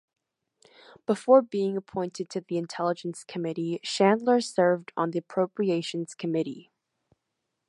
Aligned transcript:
Before 1.05 1.43
being 1.43 1.77
appointed 1.77 2.27
to 2.31 2.41
the 2.41 2.57
Intelligence 2.57 3.23
Committee, 3.23 3.79
Chandler 3.83 4.41
served 4.41 4.91
on 4.97 5.11
the 5.11 5.19
Appropriations 5.19 6.15
Committee. 6.15 6.71